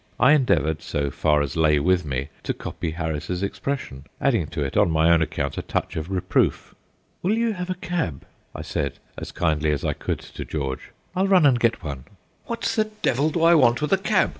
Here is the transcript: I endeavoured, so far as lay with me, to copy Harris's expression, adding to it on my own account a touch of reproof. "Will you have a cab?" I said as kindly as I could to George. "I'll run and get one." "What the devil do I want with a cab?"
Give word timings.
I 0.19 0.31
endeavoured, 0.33 0.81
so 0.81 1.11
far 1.11 1.43
as 1.43 1.55
lay 1.55 1.77
with 1.79 2.05
me, 2.05 2.29
to 2.41 2.55
copy 2.55 2.89
Harris's 2.89 3.43
expression, 3.43 4.05
adding 4.19 4.47
to 4.47 4.63
it 4.63 4.75
on 4.75 4.89
my 4.89 5.11
own 5.11 5.21
account 5.21 5.59
a 5.59 5.61
touch 5.61 5.95
of 5.95 6.09
reproof. 6.09 6.73
"Will 7.21 7.37
you 7.37 7.53
have 7.53 7.69
a 7.69 7.75
cab?" 7.75 8.25
I 8.55 8.63
said 8.63 8.97
as 9.15 9.31
kindly 9.31 9.69
as 9.71 9.85
I 9.85 9.93
could 9.93 10.17
to 10.21 10.43
George. 10.43 10.89
"I'll 11.15 11.27
run 11.27 11.45
and 11.45 11.59
get 11.59 11.83
one." 11.83 12.05
"What 12.47 12.61
the 12.61 12.85
devil 13.03 13.29
do 13.29 13.43
I 13.43 13.53
want 13.53 13.79
with 13.79 13.93
a 13.93 13.97
cab?" 13.99 14.29